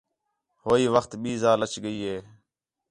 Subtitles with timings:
[0.65, 2.17] ہوئی وخت ٻئی ذال اَچ ڳئی ہِے